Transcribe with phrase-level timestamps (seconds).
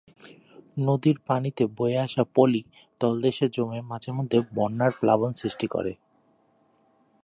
[0.79, 2.61] নদীর পানিতে বয়ে আসা পলি
[3.01, 5.91] তলদেশে জমে মাঝেমধ্যে বন্যার প্লাবন সৃষ্টি করে।